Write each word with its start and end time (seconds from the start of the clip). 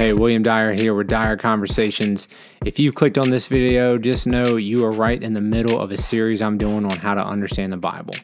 Hey, 0.00 0.14
William 0.14 0.42
Dyer 0.42 0.72
here 0.72 0.94
with 0.94 1.08
Dyer 1.08 1.36
Conversations. 1.36 2.26
If 2.64 2.78
you've 2.78 2.94
clicked 2.94 3.18
on 3.18 3.28
this 3.28 3.48
video, 3.48 3.98
just 3.98 4.26
know 4.26 4.56
you 4.56 4.82
are 4.86 4.90
right 4.90 5.22
in 5.22 5.34
the 5.34 5.42
middle 5.42 5.78
of 5.78 5.90
a 5.90 5.98
series 5.98 6.40
I'm 6.40 6.56
doing 6.56 6.86
on 6.86 6.96
how 6.96 7.12
to 7.12 7.22
understand 7.22 7.70
the 7.70 7.76
Bible. 7.76 8.14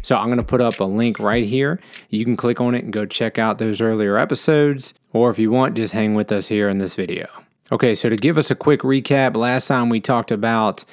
So 0.00 0.16
I'm 0.16 0.28
going 0.28 0.38
to 0.38 0.42
put 0.42 0.62
up 0.62 0.80
a 0.80 0.84
link 0.84 1.18
right 1.18 1.44
here. 1.44 1.78
You 2.08 2.24
can 2.24 2.38
click 2.38 2.58
on 2.58 2.74
it 2.74 2.84
and 2.84 2.90
go 2.90 3.04
check 3.04 3.38
out 3.38 3.58
those 3.58 3.82
earlier 3.82 4.16
episodes, 4.16 4.94
or 5.12 5.28
if 5.28 5.38
you 5.38 5.50
want, 5.50 5.76
just 5.76 5.92
hang 5.92 6.14
with 6.14 6.32
us 6.32 6.46
here 6.46 6.70
in 6.70 6.78
this 6.78 6.94
video. 6.94 7.28
Okay, 7.70 7.94
so 7.94 8.08
to 8.08 8.16
give 8.16 8.38
us 8.38 8.50
a 8.50 8.54
quick 8.54 8.80
recap, 8.80 9.36
last 9.36 9.68
time 9.68 9.90
we 9.90 10.00
talked 10.00 10.30
about 10.30 10.86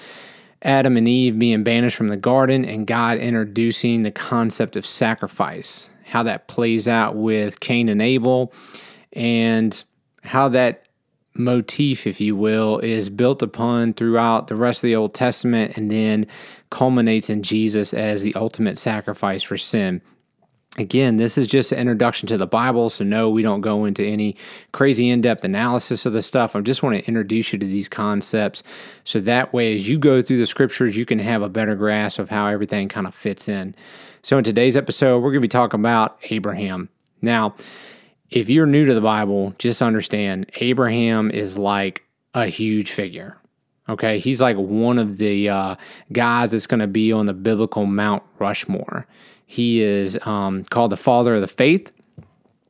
Adam 0.62 0.98
and 0.98 1.08
Eve 1.08 1.40
being 1.40 1.64
banished 1.64 1.96
from 1.96 2.10
the 2.10 2.18
garden 2.18 2.66
and 2.66 2.86
God 2.86 3.18
introducing 3.18 4.04
the 4.04 4.12
concept 4.12 4.76
of 4.76 4.86
sacrifice, 4.86 5.90
how 6.04 6.22
that 6.24 6.50
plays 6.50 6.86
out 6.86 7.16
with 7.16 7.62
Cain 7.62 7.88
and 7.88 8.02
Abel, 8.02 8.52
and 9.14 9.86
how 10.24 10.50
that 10.50 10.86
motif, 11.36 12.06
if 12.06 12.22
you 12.22 12.36
will, 12.36 12.80
is 12.80 13.10
built 13.10 13.42
upon 13.42 13.94
throughout 13.94 14.48
the 14.48 14.56
rest 14.56 14.84
of 14.84 14.88
the 14.88 14.96
Old 14.96 15.14
Testament 15.14 15.78
and 15.78 15.90
then 15.90 16.28
culminates 16.70 17.30
in 17.30 17.44
Jesus 17.44 17.94
as 17.94 18.22
the 18.22 18.36
ultimate 18.36 18.78
sacrifice 18.78 19.44
for 19.44 19.58
sin. 19.58 20.02
Again, 20.80 21.18
this 21.18 21.38
is 21.38 21.46
just 21.46 21.72
an 21.72 21.78
introduction 21.78 22.28
to 22.30 22.38
the 22.38 22.48
Bible, 22.48 22.90
so 22.90 23.04
no, 23.04 23.30
we 23.30 23.44
don't 23.44 23.62
go 23.62 23.86
into 23.86 24.04
any 24.04 24.36
crazy 24.72 25.08
in 25.08 25.22
depth 25.22 25.44
analysis 25.44 26.08
of 26.08 26.14
the 26.14 26.22
stuff. 26.24 26.56
I 26.56 26.62
just 26.62 26.82
want 26.82 26.98
to 26.98 27.08
introduce 27.08 27.54
you 27.54 27.60
to 27.60 27.66
these 27.66 27.88
concepts 27.88 28.64
so 29.04 29.20
that 29.20 29.54
way, 29.54 29.76
as 29.76 29.88
you 29.88 30.00
go 30.00 30.24
through 30.24 30.40
the 30.40 30.48
scriptures, 30.48 30.98
you 30.98 31.06
can 31.06 31.20
have 31.20 31.44
a 31.44 31.50
better 31.50 31.76
grasp 31.76 32.18
of 32.18 32.30
how 32.30 32.48
everything 32.48 32.90
kind 32.90 33.06
of 33.06 33.14
fits 33.14 33.48
in. 33.48 33.76
So, 34.24 34.40
in 34.40 34.44
today's 34.44 34.76
episode, 34.76 35.18
we're 35.18 35.30
going 35.30 35.42
to 35.44 35.48
be 35.48 35.48
talking 35.48 35.80
about 35.80 36.18
Abraham. 36.32 36.90
Now, 37.22 37.54
if 38.30 38.50
you're 38.50 38.66
new 38.66 38.86
to 38.86 38.94
the 38.94 39.02
Bible, 39.02 39.54
just 39.58 39.82
understand 39.82 40.52
Abraham 40.56 41.30
is 41.32 41.58
like 41.58 42.04
a 42.34 42.48
huge 42.48 42.92
figure. 42.92 43.38
Okay, 43.90 44.20
he's 44.20 44.42
like 44.42 44.56
one 44.56 44.98
of 44.98 45.18
the 45.18 45.50
uh, 45.50 45.76
guys 46.12 46.52
that's 46.52 46.68
going 46.68 46.80
to 46.80 46.88
be 46.88 47.12
on 47.12 47.26
the 47.26 47.34
biblical 47.34 47.86
Mount 47.86 48.24
Rushmore. 48.40 49.06
He 49.46 49.82
is 49.82 50.18
um, 50.26 50.64
called 50.64 50.92
the 50.92 50.98
father 50.98 51.36
of 51.36 51.42
the 51.42 51.48
faith, 51.48 51.92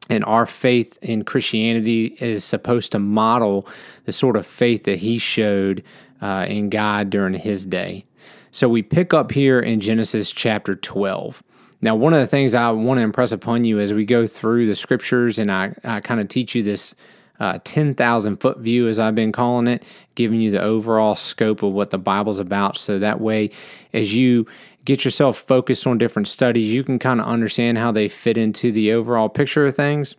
and 0.10 0.24
our 0.26 0.46
faith 0.46 0.98
in 1.02 1.24
Christianity 1.24 2.18
is 2.20 2.44
supposed 2.44 2.92
to 2.94 3.00
model 3.00 3.68
the 4.06 4.12
sort 4.12 4.36
of 4.36 4.46
faith 4.48 4.86
that 4.86 5.00
he 5.00 5.20
showed 5.20 5.84
uh, 6.22 6.46
in 6.48 6.70
God 6.70 7.10
during 7.10 7.36
his 7.36 7.66
day. 7.66 8.06
So 8.52 8.68
we 8.68 8.82
pick 8.82 9.14
up 9.14 9.32
here 9.32 9.60
in 9.60 9.80
Genesis 9.80 10.32
chapter 10.32 10.76
12. 10.76 11.44
Now, 11.84 11.96
one 11.96 12.14
of 12.14 12.22
the 12.22 12.28
things 12.28 12.54
I 12.54 12.72
want 12.72 13.00
to 13.00 13.04
impress 13.04 13.34
upon 13.34 13.66
you 13.66 13.78
as 13.78 13.94
we 13.94 14.06
go 14.06 14.26
through 14.26 14.68
the 14.68 14.76
scriptures 14.76 15.38
and 15.38 15.52
I, 15.52 15.76
I 15.84 16.00
kind 16.00 16.22
of 16.22 16.30
teach 16.30 16.56
you 16.56 16.64
this 16.64 16.96
uh, 17.42 17.60
10,000 17.66 18.38
foot 18.38 18.60
view, 18.60 18.88
as 18.88 19.00
I've 19.00 19.16
been 19.16 19.34
calling 19.34 19.68
it, 19.68 19.84
giving 20.16 20.40
you 20.40 20.50
the 20.50 20.62
overall 20.62 21.14
scope 21.14 21.62
of 21.62 21.74
what 21.74 21.90
the 21.90 21.98
Bible's 21.98 22.40
about. 22.40 22.78
So 22.78 23.00
that 23.00 23.20
way, 23.20 23.52
as 23.92 24.16
you 24.16 24.48
get 24.86 25.04
yourself 25.04 25.40
focused 25.40 25.86
on 25.86 25.98
different 25.98 26.30
studies, 26.30 26.72
you 26.72 26.86
can 26.86 27.00
kind 27.00 27.20
of 27.20 27.28
understand 27.28 27.78
how 27.78 27.92
they 27.92 28.08
fit 28.08 28.38
into 28.38 28.72
the 28.72 28.94
overall 28.94 29.28
picture 29.28 29.66
of 29.66 29.76
things. 29.76 30.16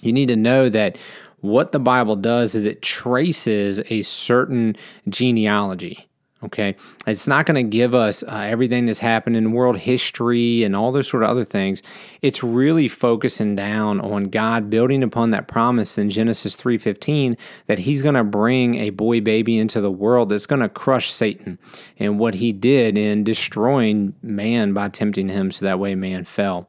You 0.00 0.14
need 0.14 0.28
to 0.28 0.36
know 0.36 0.70
that 0.70 0.96
what 1.40 1.72
the 1.72 1.80
Bible 1.80 2.16
does 2.16 2.54
is 2.54 2.64
it 2.64 2.80
traces 2.80 3.82
a 3.90 4.00
certain 4.00 4.74
genealogy. 5.06 6.07
Okay. 6.44 6.76
It's 7.04 7.26
not 7.26 7.46
going 7.46 7.56
to 7.56 7.68
give 7.68 7.96
us 7.96 8.22
uh, 8.22 8.28
everything 8.28 8.86
that's 8.86 9.00
happened 9.00 9.34
in 9.34 9.50
world 9.50 9.76
history 9.76 10.62
and 10.62 10.76
all 10.76 10.92
those 10.92 11.08
sort 11.08 11.24
of 11.24 11.30
other 11.30 11.44
things. 11.44 11.82
It's 12.22 12.44
really 12.44 12.86
focusing 12.86 13.56
down 13.56 14.00
on 14.00 14.24
God 14.24 14.70
building 14.70 15.02
upon 15.02 15.30
that 15.30 15.48
promise 15.48 15.98
in 15.98 16.10
Genesis 16.10 16.54
3:15 16.54 17.36
that 17.66 17.80
he's 17.80 18.02
going 18.02 18.14
to 18.14 18.22
bring 18.22 18.76
a 18.76 18.90
boy 18.90 19.20
baby 19.20 19.58
into 19.58 19.80
the 19.80 19.90
world 19.90 20.28
that's 20.28 20.46
going 20.46 20.62
to 20.62 20.68
crush 20.68 21.10
Satan 21.10 21.58
and 21.98 22.20
what 22.20 22.34
he 22.34 22.52
did 22.52 22.96
in 22.96 23.24
destroying 23.24 24.14
man 24.22 24.72
by 24.72 24.88
tempting 24.90 25.28
him 25.28 25.50
so 25.50 25.64
that 25.64 25.80
way 25.80 25.96
man 25.96 26.22
fell. 26.22 26.68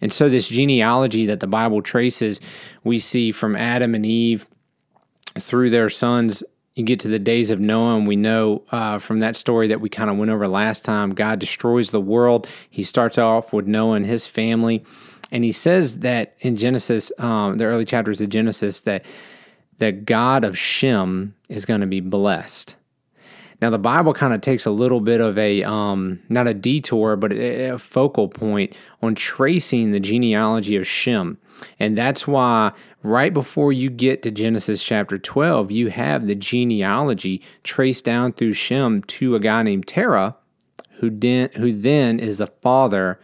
And 0.00 0.12
so 0.12 0.30
this 0.30 0.48
genealogy 0.48 1.26
that 1.26 1.40
the 1.40 1.46
Bible 1.46 1.82
traces, 1.82 2.40
we 2.84 2.98
see 2.98 3.32
from 3.32 3.54
Adam 3.54 3.94
and 3.94 4.04
Eve 4.06 4.46
through 5.38 5.70
their 5.70 5.90
sons 5.90 6.42
you 6.74 6.84
get 6.84 7.00
to 7.00 7.08
the 7.08 7.18
days 7.18 7.50
of 7.50 7.60
Noah, 7.60 7.96
and 7.96 8.06
we 8.06 8.16
know 8.16 8.62
uh, 8.70 8.98
from 8.98 9.20
that 9.20 9.36
story 9.36 9.68
that 9.68 9.80
we 9.80 9.88
kind 9.88 10.08
of 10.08 10.16
went 10.16 10.30
over 10.30 10.48
last 10.48 10.84
time, 10.84 11.14
God 11.14 11.38
destroys 11.38 11.90
the 11.90 12.00
world. 12.00 12.46
He 12.70 12.82
starts 12.82 13.18
off 13.18 13.52
with 13.52 13.66
Noah 13.66 13.96
and 13.96 14.06
his 14.06 14.26
family, 14.26 14.84
and 15.30 15.44
he 15.44 15.52
says 15.52 15.98
that 15.98 16.34
in 16.40 16.56
Genesis, 16.56 17.12
um, 17.18 17.58
the 17.58 17.64
early 17.64 17.84
chapters 17.84 18.20
of 18.20 18.30
Genesis, 18.30 18.80
that 18.80 19.04
the 19.78 19.92
God 19.92 20.44
of 20.44 20.56
Shem 20.56 21.34
is 21.48 21.64
going 21.64 21.80
to 21.80 21.86
be 21.86 22.00
blessed. 22.00 22.76
Now, 23.62 23.70
the 23.70 23.78
Bible 23.78 24.12
kind 24.12 24.34
of 24.34 24.40
takes 24.40 24.66
a 24.66 24.72
little 24.72 25.00
bit 25.00 25.20
of 25.20 25.38
a, 25.38 25.62
um, 25.62 26.18
not 26.28 26.48
a 26.48 26.52
detour, 26.52 27.14
but 27.14 27.32
a, 27.32 27.68
a 27.70 27.78
focal 27.78 28.26
point 28.26 28.74
on 29.00 29.14
tracing 29.14 29.92
the 29.92 30.00
genealogy 30.00 30.74
of 30.74 30.84
Shem. 30.84 31.38
And 31.78 31.96
that's 31.96 32.26
why 32.26 32.72
right 33.04 33.32
before 33.32 33.72
you 33.72 33.88
get 33.88 34.24
to 34.24 34.32
Genesis 34.32 34.82
chapter 34.82 35.16
12, 35.16 35.70
you 35.70 35.90
have 35.90 36.26
the 36.26 36.34
genealogy 36.34 37.40
traced 37.62 38.04
down 38.04 38.32
through 38.32 38.54
Shem 38.54 39.02
to 39.04 39.36
a 39.36 39.40
guy 39.40 39.62
named 39.62 39.86
Terah, 39.86 40.34
who, 40.96 41.08
den, 41.08 41.50
who 41.54 41.72
then 41.72 42.18
is 42.18 42.38
the 42.38 42.48
father 42.48 43.20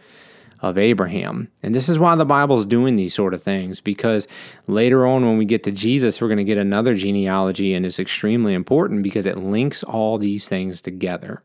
of 0.61 0.77
Abraham. 0.77 1.49
And 1.63 1.73
this 1.73 1.89
is 1.89 1.99
why 1.99 2.15
the 2.15 2.25
Bible's 2.25 2.65
doing 2.65 2.95
these 2.95 3.13
sort 3.13 3.33
of 3.33 3.41
things, 3.41 3.79
because 3.79 4.27
later 4.67 5.05
on 5.05 5.25
when 5.25 5.37
we 5.37 5.45
get 5.45 5.63
to 5.63 5.71
Jesus, 5.71 6.19
we're 6.19 6.27
going 6.27 6.37
to 6.37 6.43
get 6.43 6.57
another 6.57 6.95
genealogy, 6.95 7.73
and 7.73 7.85
it's 7.85 7.99
extremely 7.99 8.53
important 8.53 9.03
because 9.03 9.25
it 9.25 9.37
links 9.37 9.83
all 9.83 10.17
these 10.17 10.47
things 10.47 10.81
together. 10.81 11.43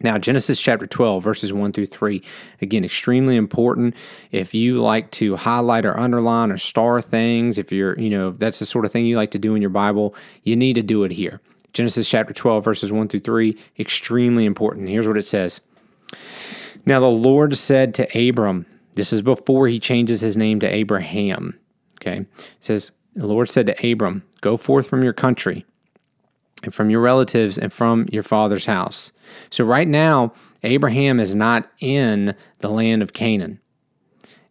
Now, 0.00 0.18
Genesis 0.18 0.60
chapter 0.60 0.86
12, 0.86 1.22
verses 1.22 1.52
1 1.52 1.72
through 1.72 1.86
3, 1.86 2.20
again, 2.60 2.84
extremely 2.84 3.36
important. 3.36 3.94
If 4.32 4.52
you 4.52 4.82
like 4.82 5.10
to 5.12 5.36
highlight 5.36 5.86
or 5.86 5.98
underline 5.98 6.50
or 6.50 6.58
star 6.58 7.00
things, 7.00 7.58
if 7.58 7.70
you're, 7.70 7.98
you 7.98 8.10
know, 8.10 8.32
that's 8.32 8.58
the 8.58 8.66
sort 8.66 8.84
of 8.84 8.92
thing 8.92 9.06
you 9.06 9.16
like 9.16 9.30
to 9.32 9.38
do 9.38 9.54
in 9.54 9.62
your 9.62 9.70
Bible, 9.70 10.14
you 10.42 10.56
need 10.56 10.74
to 10.74 10.82
do 10.82 11.04
it 11.04 11.12
here. 11.12 11.40
Genesis 11.72 12.08
chapter 12.08 12.34
12, 12.34 12.64
verses 12.64 12.92
1 12.92 13.08
through 13.08 13.20
3, 13.20 13.56
extremely 13.78 14.44
important. 14.44 14.88
Here's 14.88 15.08
what 15.08 15.16
it 15.16 15.26
says 15.26 15.60
Now 16.86 17.00
the 17.00 17.06
Lord 17.06 17.56
said 17.56 17.94
to 17.94 18.28
Abram, 18.28 18.66
this 18.94 19.12
is 19.12 19.22
before 19.22 19.68
he 19.68 19.78
changes 19.78 20.20
his 20.20 20.36
name 20.36 20.60
to 20.60 20.72
Abraham. 20.72 21.58
Okay. 22.00 22.18
It 22.20 22.52
says, 22.60 22.92
The 23.14 23.26
Lord 23.26 23.48
said 23.48 23.66
to 23.66 23.92
Abram, 23.92 24.22
Go 24.40 24.56
forth 24.56 24.86
from 24.86 25.02
your 25.02 25.12
country 25.12 25.66
and 26.62 26.74
from 26.74 26.90
your 26.90 27.00
relatives 27.00 27.58
and 27.58 27.72
from 27.72 28.06
your 28.12 28.22
father's 28.22 28.66
house. 28.66 29.12
So, 29.50 29.64
right 29.64 29.88
now, 29.88 30.32
Abraham 30.62 31.20
is 31.20 31.34
not 31.34 31.70
in 31.80 32.34
the 32.60 32.70
land 32.70 33.02
of 33.02 33.12
Canaan, 33.12 33.60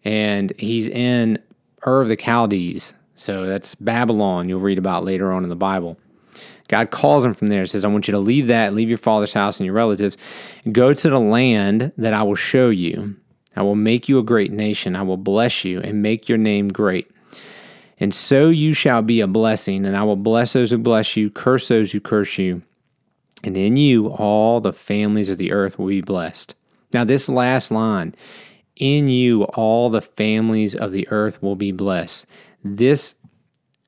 and 0.04 0.54
he's 0.60 0.88
in 0.88 1.40
Ur 1.86 2.02
of 2.02 2.08
the 2.08 2.18
Chaldees. 2.18 2.94
So, 3.16 3.46
that's 3.46 3.76
Babylon, 3.76 4.50
you'll 4.50 4.60
read 4.60 4.78
about 4.78 5.06
later 5.06 5.32
on 5.32 5.44
in 5.44 5.50
the 5.50 5.56
Bible. 5.56 5.98
God 6.68 6.92
calls 6.92 7.26
him 7.26 7.34
from 7.34 7.48
there, 7.48 7.60
and 7.60 7.70
says, 7.70 7.86
I 7.86 7.90
want 7.90 8.08
you 8.08 8.14
to 8.14 8.20
leave 8.20 8.48
that, 8.48 8.74
leave 8.74 8.90
your 8.90 8.98
father's 8.98 9.34
house 9.34 9.60
and 9.60 9.66
your 9.66 9.76
relatives, 9.76 10.18
go 10.72 10.94
to 10.94 11.10
the 11.10 11.20
land 11.20 11.92
that 11.98 12.14
I 12.14 12.24
will 12.24 12.36
show 12.36 12.70
you. 12.70 13.16
I 13.56 13.62
will 13.62 13.76
make 13.76 14.10
you 14.10 14.18
a 14.18 14.24
great 14.24 14.52
nation. 14.52 14.96
I 14.96 15.04
will 15.04 15.18
bless 15.18 15.64
you 15.64 15.80
and 15.82 16.02
make 16.02 16.28
your 16.28 16.38
name 16.38 16.70
great. 16.70 17.12
And 18.00 18.14
so 18.14 18.50
you 18.50 18.74
shall 18.74 19.02
be 19.02 19.20
a 19.20 19.28
blessing, 19.28 19.86
and 19.86 19.96
I 19.96 20.04
will 20.04 20.16
bless 20.16 20.54
those 20.54 20.72
who 20.72 20.78
bless 20.78 21.16
you, 21.16 21.30
curse 21.30 21.68
those 21.68 21.92
who 21.92 22.00
curse 22.00 22.38
you. 22.38 22.64
And 23.44 23.56
in 23.56 23.78
you 23.78 24.08
all 24.08 24.60
the 24.60 24.74
families 24.74 25.30
of 25.30 25.38
the 25.38 25.52
earth 25.52 25.78
will 25.78 25.88
be 25.88 26.02
blessed. 26.02 26.56
Now, 26.94 27.04
this 27.04 27.28
last 27.30 27.72
line, 27.72 28.16
in 28.76 29.08
you 29.08 29.44
all 29.44 29.90
the 29.90 30.02
families 30.02 30.76
of 30.76 30.92
the 30.92 31.08
earth 31.10 31.42
will 31.42 31.56
be 31.56 31.72
blessed. 31.72 32.26
This 32.64 33.16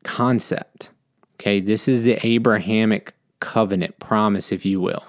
concept, 0.04 0.92
okay, 1.36 1.60
this 1.60 1.88
is 1.88 2.04
the 2.04 2.26
Abrahamic 2.26 3.14
covenant 3.40 4.00
promise, 4.00 4.52
if 4.52 4.66
you 4.66 4.82
will, 4.82 5.04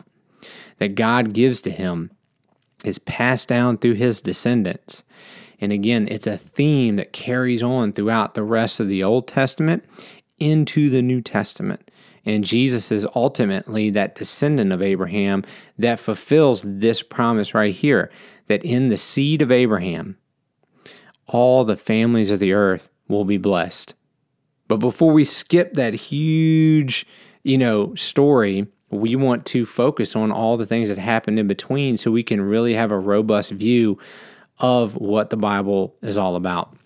that 0.79 0.95
God 0.95 1.33
gives 1.33 1.61
to 1.63 1.71
him 1.71 2.11
is 2.85 2.99
passed 2.99 3.49
down 3.49 3.79
through 3.79 3.95
his 3.95 4.21
descendants. 4.21 5.05
And 5.61 5.73
again, 5.73 6.07
it's 6.11 6.27
a 6.27 6.37
theme 6.37 6.97
that 6.97 7.13
carries 7.13 7.63
on 7.63 7.93
throughout 7.93 8.35
the 8.35 8.43
rest 8.43 8.79
of 8.79 8.89
the 8.89 9.03
Old 9.03 9.27
Testament 9.27 9.85
into 10.39 10.91
the 10.91 11.03
New 11.03 11.23
Testament. 11.23 11.91
And 12.25 12.45
Jesus 12.45 12.91
is 12.91 13.07
ultimately 13.15 13.89
that 13.91 14.17
descendant 14.17 14.73
of 14.73 14.83
Abraham 14.83 15.45
that 15.79 16.01
fulfills 16.01 16.63
this 16.63 17.03
promise 17.03 17.55
right 17.55 17.75
here 17.75 18.11
that 18.49 18.65
in 18.65 18.89
the 18.89 18.97
seed 18.97 19.43
of 19.43 19.53
Abraham, 19.53 20.19
all 21.27 21.65
the 21.65 21.77
families 21.77 22.31
of 22.31 22.39
the 22.39 22.53
earth 22.53 22.89
will 23.09 23.25
be 23.25 23.39
blessed. 23.39 23.95
But 24.69 24.79
before 24.79 25.13
we 25.13 25.25
skip 25.25 25.75
that 25.75 25.95
huge, 25.95 27.07
you 27.43 27.59
know, 27.59 27.95
story, 27.95 28.67
we 28.91 29.17
want 29.17 29.47
to 29.47 29.67
focus 29.67 30.17
on 30.17 30.33
all 30.33 30.57
the 30.57 30.67
things 30.67 30.89
that 30.89 30.99
happened 30.99 31.39
in 31.39 31.47
between 31.47 31.97
so 31.97 32.11
we 32.11 32.23
can 32.23 32.41
really 32.41 32.75
have 32.75 32.93
a 32.93 32.99
robust 32.99 33.51
view 33.51 33.99
of 34.59 34.97
what 34.97 35.31
the 35.31 35.37
Bible 35.37 35.95
is 36.03 36.17
all 36.17 36.37
about. 36.37 36.77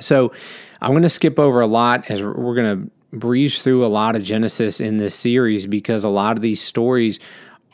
So 0.00 0.32
I'm 0.80 0.90
going 0.90 1.02
to 1.02 1.08
skip 1.08 1.38
over 1.38 1.60
a 1.60 1.66
lot 1.66 2.10
as 2.10 2.22
we're 2.22 2.54
going 2.54 2.84
to 2.84 2.90
breeze 3.16 3.62
through 3.62 3.84
a 3.84 3.88
lot 3.88 4.16
of 4.16 4.22
Genesis 4.22 4.80
in 4.80 4.96
this 4.96 5.14
series 5.14 5.66
because 5.66 6.04
a 6.04 6.08
lot 6.08 6.36
of 6.36 6.42
these 6.42 6.62
stories 6.62 7.18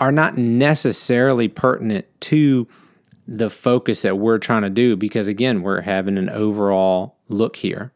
are 0.00 0.12
not 0.12 0.36
necessarily 0.36 1.48
pertinent 1.48 2.06
to 2.20 2.66
the 3.28 3.50
focus 3.50 4.02
that 4.02 4.18
we're 4.18 4.38
trying 4.38 4.62
to 4.62 4.70
do 4.70 4.96
because, 4.96 5.28
again, 5.28 5.62
we're 5.62 5.80
having 5.80 6.18
an 6.18 6.28
overall 6.28 7.16
look 7.28 7.56
here. 7.56 7.92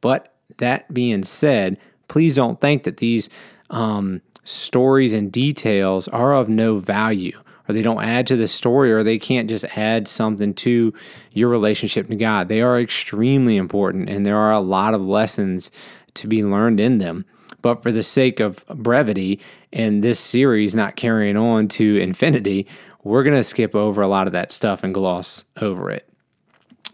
But 0.00 0.33
that 0.58 0.92
being 0.92 1.24
said, 1.24 1.78
please 2.08 2.34
don't 2.34 2.60
think 2.60 2.84
that 2.84 2.98
these 2.98 3.28
um, 3.70 4.20
stories 4.44 5.14
and 5.14 5.32
details 5.32 6.08
are 6.08 6.34
of 6.34 6.48
no 6.48 6.76
value 6.78 7.38
or 7.68 7.72
they 7.72 7.82
don't 7.82 8.02
add 8.02 8.26
to 8.26 8.36
the 8.36 8.46
story 8.46 8.92
or 8.92 9.02
they 9.02 9.18
can't 9.18 9.48
just 9.48 9.64
add 9.76 10.06
something 10.06 10.52
to 10.54 10.92
your 11.32 11.48
relationship 11.48 12.08
to 12.08 12.16
God. 12.16 12.48
They 12.48 12.60
are 12.60 12.80
extremely 12.80 13.56
important 13.56 14.08
and 14.08 14.24
there 14.24 14.36
are 14.36 14.52
a 14.52 14.60
lot 14.60 14.94
of 14.94 15.08
lessons 15.08 15.70
to 16.14 16.28
be 16.28 16.44
learned 16.44 16.80
in 16.80 16.98
them. 16.98 17.24
But 17.62 17.82
for 17.82 17.90
the 17.90 18.02
sake 18.02 18.40
of 18.40 18.66
brevity 18.66 19.40
and 19.72 20.02
this 20.02 20.20
series 20.20 20.74
not 20.74 20.96
carrying 20.96 21.36
on 21.36 21.68
to 21.68 21.96
infinity, 21.96 22.66
we're 23.02 23.22
going 23.22 23.36
to 23.36 23.42
skip 23.42 23.74
over 23.74 24.02
a 24.02 24.08
lot 24.08 24.26
of 24.26 24.34
that 24.34 24.52
stuff 24.52 24.84
and 24.84 24.92
gloss 24.92 25.44
over 25.60 25.90
it. 25.90 26.08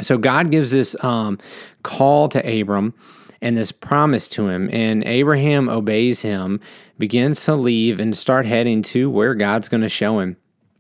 So 0.01 0.17
God 0.17 0.51
gives 0.51 0.71
this 0.71 0.97
um, 1.05 1.39
call 1.83 2.29
to 2.31 2.61
Abram 2.61 2.95
and 3.43 3.57
this 3.57 3.73
promise 3.73 4.29
to 4.29 4.49
him. 4.49 4.69
And 4.73 5.05
Abraham 5.05 5.69
obeys 5.69 6.23
him, 6.23 6.61
begins 6.99 7.45
to 7.45 7.55
leave, 7.55 8.01
and 8.01 8.17
start 8.17 8.47
heading 8.47 8.83
to 8.83 9.11
where 9.11 9.35
God's 9.35 9.69
going 9.69 9.83
to 9.83 9.89
show 9.89 10.21
him. 10.21 10.37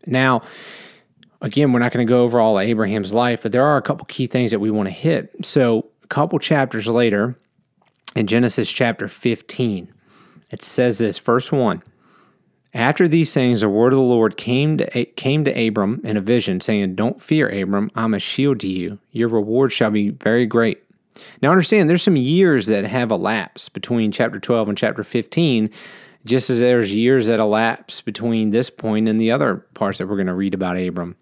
Now, 0.06 0.42
again, 1.40 1.72
we're 1.72 1.78
not 1.78 1.92
going 1.92 2.06
to 2.06 2.10
go 2.10 2.22
over 2.22 2.40
all 2.40 2.58
of 2.58 2.66
Abraham's 2.66 3.12
life, 3.12 3.42
but 3.42 3.52
there 3.52 3.64
are 3.64 3.76
a 3.76 3.82
couple 3.82 4.04
key 4.06 4.26
things 4.26 4.50
that 4.50 4.60
we 4.60 4.70
want 4.70 4.88
to 4.88 4.94
hit. 4.94 5.44
So, 5.44 5.86
a 6.02 6.06
couple 6.08 6.38
chapters 6.38 6.86
later, 6.86 7.38
in 8.14 8.26
Genesis 8.26 8.70
chapter 8.70 9.08
15, 9.08 9.92
it 10.50 10.62
says 10.62 10.98
this, 10.98 11.18
verse 11.18 11.52
1. 11.52 11.82
After 12.72 13.08
these 13.08 13.34
things, 13.34 13.62
the 13.62 13.68
word 13.68 13.92
of 13.92 13.98
the 13.98 14.04
Lord 14.04 14.36
came 14.36 14.78
to, 14.78 15.04
came 15.04 15.44
to 15.44 15.68
Abram 15.68 16.00
in 16.04 16.16
a 16.16 16.20
vision, 16.20 16.60
saying, 16.60 16.94
Don't 16.94 17.20
fear, 17.20 17.48
Abram, 17.48 17.90
I'm 17.96 18.14
a 18.14 18.20
shield 18.20 18.60
to 18.60 18.68
you. 18.68 18.98
Your 19.10 19.28
reward 19.28 19.72
shall 19.72 19.90
be 19.90 20.10
very 20.10 20.46
great. 20.46 20.80
Now, 21.42 21.50
understand, 21.50 21.88
there's 21.88 22.02
some 22.02 22.16
years 22.16 22.66
that 22.66 22.84
have 22.84 23.10
elapsed 23.10 23.72
between 23.72 24.12
chapter 24.12 24.38
12 24.38 24.68
and 24.68 24.78
chapter 24.78 25.02
15, 25.02 25.70
just 26.24 26.50
as 26.50 26.60
there's 26.60 26.94
years 26.94 27.26
that 27.26 27.40
elapse 27.40 28.00
between 28.00 28.50
this 28.50 28.70
point 28.70 29.08
and 29.08 29.20
the 29.20 29.30
other 29.30 29.66
parts 29.74 29.98
that 29.98 30.06
we're 30.06 30.16
going 30.16 30.26
to 30.26 30.34
read 30.34 30.54
about 30.54 30.76
Abram. 30.76 31.16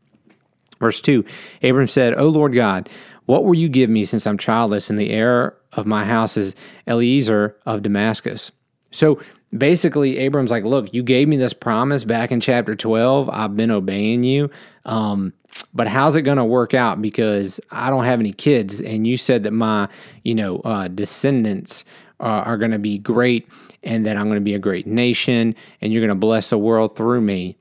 Verse 0.80 1.00
2 1.00 1.24
Abram 1.62 1.88
said, 1.88 2.14
O 2.14 2.28
Lord 2.28 2.54
God, 2.54 2.88
what 3.26 3.44
will 3.44 3.54
you 3.54 3.68
give 3.68 3.90
me 3.90 4.04
since 4.04 4.26
I'm 4.26 4.38
childless, 4.38 4.90
and 4.90 4.98
the 4.98 5.10
heir 5.10 5.56
of 5.72 5.86
my 5.86 6.04
house 6.04 6.36
is 6.36 6.54
Eliezer 6.86 7.56
of 7.66 7.82
Damascus? 7.82 8.52
So 8.90 9.20
basically, 9.56 10.18
Abram's 10.18 10.50
like, 10.50 10.64
Look, 10.64 10.94
you 10.94 11.02
gave 11.02 11.28
me 11.28 11.36
this 11.36 11.52
promise 11.52 12.04
back 12.04 12.32
in 12.32 12.40
chapter 12.40 12.74
12. 12.74 13.28
I've 13.28 13.56
been 13.56 13.70
obeying 13.70 14.22
you. 14.22 14.50
Um, 14.84 15.32
but 15.74 15.88
how's 15.88 16.16
it 16.16 16.22
going 16.22 16.36
to 16.38 16.44
work 16.44 16.74
out 16.74 17.00
because 17.00 17.60
i 17.70 17.90
don't 17.90 18.04
have 18.04 18.20
any 18.20 18.32
kids 18.32 18.80
and 18.80 19.06
you 19.06 19.16
said 19.16 19.42
that 19.42 19.52
my 19.52 19.88
you 20.22 20.34
know 20.34 20.58
uh, 20.60 20.88
descendants 20.88 21.84
uh, 22.20 22.24
are 22.24 22.56
going 22.56 22.70
to 22.70 22.78
be 22.78 22.98
great 22.98 23.48
and 23.82 24.06
that 24.06 24.16
i'm 24.16 24.26
going 24.28 24.40
to 24.40 24.44
be 24.44 24.54
a 24.54 24.58
great 24.58 24.86
nation 24.86 25.54
and 25.80 25.92
you're 25.92 26.02
going 26.02 26.08
to 26.08 26.14
bless 26.14 26.50
the 26.50 26.58
world 26.58 26.96
through 26.96 27.20
me 27.20 27.56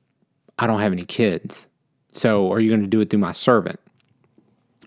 i 0.60 0.68
don't 0.68 0.82
have 0.82 0.92
any 0.92 1.06
kids 1.06 1.68
so 2.12 2.52
are 2.52 2.60
you 2.60 2.70
going 2.70 2.82
to 2.82 2.88
do 2.88 3.02
it 3.02 3.10
through 3.10 3.20
my 3.20 3.32
servant 3.32 3.80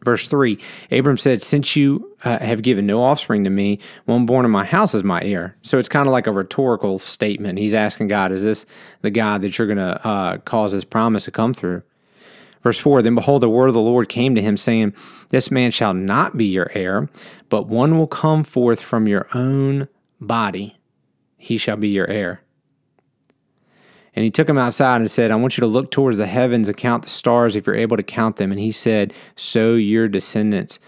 Verse 0.05 0.29
3 0.29 0.59
Abram 0.91 1.19
said, 1.19 1.43
Since 1.43 1.77
you 1.77 2.17
uh, 2.25 2.39
have 2.39 2.63
given 2.63 2.87
no 2.87 3.03
offspring 3.03 3.45
to 3.45 3.51
me, 3.51 3.79
one 4.07 4.27
born 4.27 4.45
in 4.45 4.51
my 4.51 4.65
house 4.65 4.95
is 4.95 5.05
my 5.05 5.21
heir. 5.23 5.57
So 5.63 5.79
it's 5.79 5.89
kind 5.89 6.07
of 6.07 6.13
like 6.13 6.27
a 6.27 6.33
rhetorical 6.33 6.99
statement. 6.99 7.59
He's 7.59 7.75
asking 7.75 8.09
God, 8.09 8.33
Is 8.33 8.43
this 8.43 8.67
the 9.03 9.11
God 9.11 9.43
that 9.43 9.59
you're 9.59 9.67
going 9.67 9.79
to 9.79 10.07
uh, 10.07 10.39
cause 10.39 10.73
this 10.73 10.85
promise 10.85 11.25
to 11.27 11.31
come 11.31 11.53
through? 11.53 11.83
Verse 12.63 12.79
4 12.79 13.03
Then 13.03 13.15
behold, 13.15 13.43
the 13.43 13.49
word 13.49 13.69
of 13.69 13.75
the 13.75 13.81
Lord 13.81 14.09
came 14.09 14.35
to 14.35 14.43
him, 14.43 14.57
saying, 14.57 14.95
This 15.31 15.51
man 15.51 15.71
shall 15.71 15.95
not 15.95 16.37
be 16.37 16.47
your 16.47 16.71
heir, 16.75 17.09
but 17.49 17.67
one 17.67 17.99
will 17.99 18.07
come 18.07 18.45
forth 18.45 18.81
from 18.81 19.09
your 19.09 19.29
own 19.35 19.89
body. 20.21 20.77
He 21.37 21.57
shall 21.57 21.77
be 21.77 21.89
your 21.89 22.09
heir. 22.09 22.43
And 24.15 24.25
he 24.25 24.31
took 24.31 24.49
him 24.49 24.59
outside 24.59 25.01
and 25.01 25.11
said, 25.11 25.31
I 25.31 25.37
want 25.37 25.57
you 25.57 25.63
to 25.63 25.67
look 25.67 25.91
towards 25.91 26.19
the 26.19 26.27
heavens 26.27 26.69
and 26.69 26.77
count 26.77 27.05
the 27.05 27.09
stars 27.09 27.55
if 27.55 27.67
you're 27.67 27.77
able 27.77 27.97
to 27.97 28.03
count 28.03 28.37
them. 28.37 28.51
And 28.51 28.61
he 28.61 28.73
said, 28.73 29.15
So 29.37 29.75
your 29.75 30.09
descendants 30.09 30.81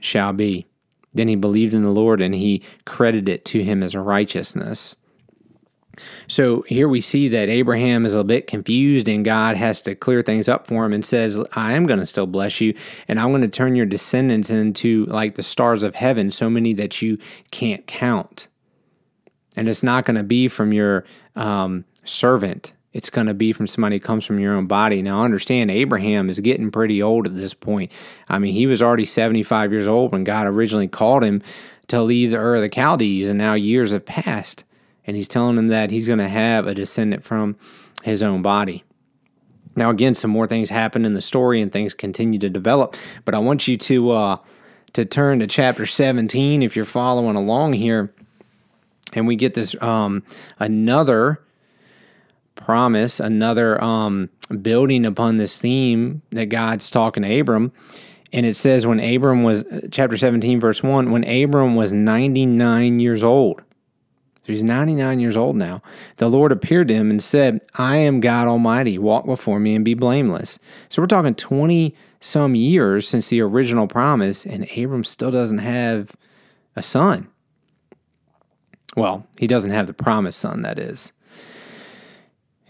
shall 0.00 0.32
be. 0.32 0.66
Then 1.12 1.28
he 1.28 1.36
believed 1.36 1.74
in 1.74 1.82
the 1.82 1.90
Lord 1.90 2.20
and 2.20 2.34
he 2.34 2.62
credited 2.86 3.28
it 3.28 3.44
to 3.46 3.62
him 3.62 3.82
as 3.82 3.94
righteousness. 3.94 4.96
So 6.28 6.62
here 6.62 6.88
we 6.88 7.00
see 7.00 7.28
that 7.28 7.48
Abraham 7.48 8.04
is 8.04 8.14
a 8.14 8.24
bit 8.24 8.46
confused 8.46 9.08
and 9.08 9.24
God 9.24 9.56
has 9.56 9.82
to 9.82 9.94
clear 9.94 10.22
things 10.22 10.48
up 10.48 10.66
for 10.66 10.84
him 10.84 10.92
and 10.92 11.04
says, 11.04 11.38
I 11.52 11.72
am 11.72 11.86
going 11.86 12.00
to 12.00 12.06
still 12.06 12.26
bless 12.26 12.60
you 12.60 12.74
and 13.08 13.18
I'm 13.18 13.30
going 13.30 13.42
to 13.42 13.48
turn 13.48 13.76
your 13.76 13.86
descendants 13.86 14.50
into 14.50 15.06
like 15.06 15.34
the 15.34 15.42
stars 15.42 15.82
of 15.82 15.94
heaven, 15.94 16.30
so 16.30 16.50
many 16.50 16.72
that 16.74 17.02
you 17.02 17.18
can't 17.50 17.86
count. 17.86 18.48
And 19.56 19.68
it's 19.68 19.82
not 19.82 20.04
going 20.04 20.16
to 20.16 20.22
be 20.22 20.48
from 20.48 20.72
your 20.72 21.04
um, 21.36 21.84
servant. 22.04 22.72
It's 22.92 23.10
going 23.10 23.26
to 23.28 23.34
be 23.34 23.52
from 23.52 23.66
somebody 23.66 23.96
who 23.96 24.00
comes 24.00 24.24
from 24.24 24.40
your 24.40 24.54
own 24.54 24.66
body. 24.66 25.00
Now, 25.00 25.22
understand, 25.22 25.70
Abraham 25.70 26.28
is 26.28 26.40
getting 26.40 26.70
pretty 26.70 27.02
old 27.02 27.26
at 27.26 27.36
this 27.36 27.54
point. 27.54 27.92
I 28.28 28.38
mean, 28.38 28.52
he 28.52 28.66
was 28.66 28.82
already 28.82 29.04
75 29.04 29.72
years 29.72 29.86
old 29.86 30.12
when 30.12 30.24
God 30.24 30.46
originally 30.46 30.88
called 30.88 31.22
him 31.22 31.42
to 31.88 32.02
leave 32.02 32.32
the 32.32 32.38
Ur 32.38 32.56
of 32.56 32.62
the 32.62 32.74
Chaldees, 32.74 33.28
and 33.28 33.38
now 33.38 33.54
years 33.54 33.92
have 33.92 34.04
passed 34.04 34.64
and 35.10 35.16
he's 35.16 35.26
telling 35.26 35.58
him 35.58 35.66
that 35.66 35.90
he's 35.90 36.06
going 36.06 36.20
to 36.20 36.28
have 36.28 36.68
a 36.68 36.72
descendant 36.72 37.24
from 37.24 37.56
his 38.04 38.22
own 38.22 38.42
body. 38.42 38.84
Now, 39.74 39.90
again, 39.90 40.14
some 40.14 40.30
more 40.30 40.46
things 40.46 40.70
happen 40.70 41.04
in 41.04 41.14
the 41.14 41.20
story 41.20 41.60
and 41.60 41.72
things 41.72 41.94
continue 41.94 42.38
to 42.38 42.48
develop, 42.48 42.94
but 43.24 43.34
I 43.34 43.40
want 43.40 43.66
you 43.66 43.76
to 43.76 44.12
uh, 44.12 44.36
to 44.92 45.04
turn 45.04 45.40
to 45.40 45.48
chapter 45.48 45.84
17 45.84 46.62
if 46.62 46.76
you're 46.76 46.84
following 46.84 47.34
along 47.34 47.72
here, 47.72 48.14
and 49.12 49.26
we 49.26 49.34
get 49.34 49.54
this 49.54 49.74
um, 49.82 50.22
another 50.60 51.42
promise, 52.54 53.18
another 53.18 53.82
um, 53.82 54.30
building 54.62 55.04
upon 55.04 55.38
this 55.38 55.58
theme 55.58 56.22
that 56.30 56.50
God's 56.50 56.88
talking 56.88 57.24
to 57.24 57.40
Abram. 57.40 57.72
And 58.32 58.46
it 58.46 58.54
says, 58.54 58.86
when 58.86 59.00
Abram 59.00 59.42
was, 59.42 59.64
chapter 59.90 60.16
17, 60.16 60.60
verse 60.60 60.84
1, 60.84 61.10
when 61.10 61.24
Abram 61.28 61.74
was 61.74 61.90
99 61.90 63.00
years 63.00 63.24
old, 63.24 63.64
he's 64.50 64.62
99 64.62 65.20
years 65.20 65.36
old 65.36 65.56
now. 65.56 65.82
The 66.16 66.28
Lord 66.28 66.52
appeared 66.52 66.88
to 66.88 66.94
him 66.94 67.10
and 67.10 67.22
said, 67.22 67.60
I 67.74 67.96
am 67.96 68.20
God 68.20 68.48
Almighty. 68.48 68.98
Walk 68.98 69.26
before 69.26 69.60
me 69.60 69.74
and 69.74 69.84
be 69.84 69.94
blameless. 69.94 70.58
So 70.88 71.00
we're 71.00 71.06
talking 71.06 71.34
20 71.34 71.94
some 72.20 72.54
years 72.54 73.08
since 73.08 73.28
the 73.28 73.40
original 73.40 73.86
promise, 73.86 74.44
and 74.44 74.70
Abram 74.76 75.04
still 75.04 75.30
doesn't 75.30 75.58
have 75.58 76.14
a 76.76 76.82
son. 76.82 77.28
Well, 78.96 79.26
he 79.38 79.46
doesn't 79.46 79.70
have 79.70 79.86
the 79.86 79.92
promised 79.92 80.40
son, 80.40 80.62
that 80.62 80.78
is. 80.78 81.12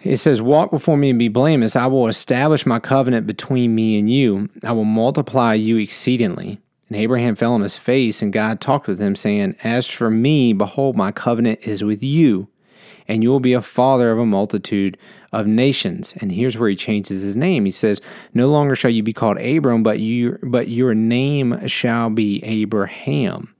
It 0.03 0.17
says, 0.17 0.41
Walk 0.41 0.71
before 0.71 0.97
me 0.97 1.11
and 1.11 1.19
be 1.19 1.29
blameless. 1.29 1.77
I 1.77 1.87
will 1.87 2.09
establish 2.09 2.65
my 2.65 2.79
covenant 2.79 3.27
between 3.27 3.75
me 3.75 3.99
and 3.99 4.11
you. 4.11 4.49
I 4.65 4.73
will 4.73 4.85
multiply 4.85 5.55
you 5.55 5.77
exceedingly. 5.77 6.61
And 6.91 6.99
Abraham 6.99 7.37
fell 7.37 7.53
on 7.53 7.61
his 7.61 7.77
face, 7.77 8.21
and 8.21 8.33
God 8.33 8.61
talked 8.61 8.89
with 8.89 8.99
him, 8.99 9.15
saying, 9.15 9.57
As 9.63 9.87
for 9.87 10.11
me, 10.11 10.53
behold, 10.53 10.97
my 10.97 11.13
covenant 11.13 11.61
is 11.63 11.85
with 11.85 12.03
you, 12.03 12.49
and 13.07 13.23
you 13.23 13.31
will 13.31 13.41
be 13.41 13.53
a 13.53 13.63
father 13.63 14.11
of 14.11 14.19
a 14.19 14.27
multitude 14.27 14.99
of 15.31 15.47
nations. 15.47 16.15
And 16.21 16.33
here's 16.33 16.59
where 16.59 16.69
he 16.69 16.75
changes 16.75 17.23
his 17.23 17.37
name. 17.37 17.65
He 17.65 17.71
says, 17.71 18.01
No 18.35 18.49
longer 18.49 18.75
shall 18.75 18.91
you 18.91 19.05
be 19.05 19.13
called 19.13 19.39
Abram, 19.39 19.85
but 19.85 20.01
you 20.01 20.37
but 20.43 20.67
your 20.67 20.93
name 20.93 21.67
shall 21.69 22.11
be 22.11 22.43
Abraham. 22.45 23.55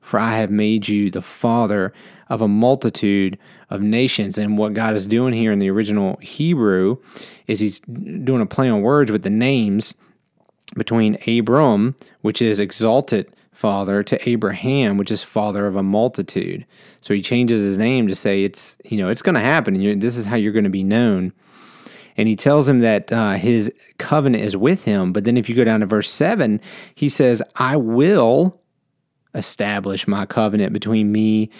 For 0.00 0.18
I 0.18 0.38
have 0.38 0.50
made 0.50 0.88
you 0.88 1.10
the 1.10 1.22
father 1.22 1.92
of 2.30 2.40
a 2.40 2.48
multitude 2.48 3.38
of 3.68 3.82
nations. 3.82 4.38
And 4.38 4.56
what 4.56 4.72
God 4.72 4.94
is 4.94 5.06
doing 5.06 5.34
here 5.34 5.52
in 5.52 5.58
the 5.58 5.70
original 5.70 6.16
Hebrew 6.22 6.96
is 7.46 7.60
he's 7.60 7.80
doing 7.80 8.40
a 8.40 8.46
play 8.46 8.70
on 8.70 8.80
words 8.80 9.12
with 9.12 9.22
the 9.22 9.30
names 9.30 9.92
between 10.76 11.18
Abram, 11.26 11.96
which 12.20 12.40
is 12.40 12.60
exalted 12.60 13.34
father, 13.52 14.02
to 14.02 14.28
Abraham, 14.28 14.96
which 14.96 15.10
is 15.10 15.22
father 15.22 15.66
of 15.66 15.76
a 15.76 15.82
multitude. 15.82 16.64
So 17.00 17.12
he 17.12 17.20
changes 17.20 17.60
his 17.60 17.76
name 17.76 18.08
to 18.08 18.14
say 18.14 18.44
it's 18.44 18.78
you 18.84 18.96
know 18.98 19.08
it's 19.08 19.22
going 19.22 19.34
to 19.34 19.40
happen, 19.40 19.76
and 19.76 20.00
this 20.00 20.16
is 20.16 20.26
how 20.26 20.36
you're 20.36 20.52
going 20.52 20.64
to 20.64 20.70
be 20.70 20.84
known. 20.84 21.32
And 22.16 22.28
he 22.28 22.36
tells 22.36 22.68
him 22.68 22.80
that 22.80 23.12
uh, 23.12 23.32
his 23.32 23.72
covenant 23.98 24.44
is 24.44 24.56
with 24.56 24.84
him. 24.84 25.12
But 25.12 25.24
then 25.24 25.36
if 25.36 25.48
you 25.48 25.54
go 25.54 25.64
down 25.64 25.80
to 25.80 25.86
verse 25.86 26.10
seven, 26.10 26.60
he 26.94 27.08
says, 27.08 27.42
"I 27.56 27.76
will 27.76 28.60
establish 29.34 30.08
my 30.08 30.26
covenant 30.26 30.72
between 30.72 31.12
me 31.12 31.50